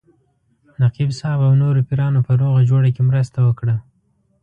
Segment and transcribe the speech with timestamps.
[0.81, 3.75] نقیب صاحب او نورو پیرانو په روغه جوړه کې مرسته وکړه.